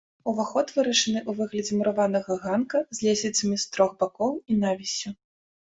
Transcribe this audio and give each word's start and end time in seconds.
Уваход 0.31 0.71
вырашаны 0.77 1.19
ў 1.21 1.31
выглядзе 1.41 1.73
мураванага 1.81 2.33
ганка 2.47 2.77
з 2.97 3.09
лесвіцамі 3.09 3.55
з 3.67 3.69
трох 3.77 3.91
бакоў 4.03 4.31
і 4.51 4.61
навіссю. 4.65 5.09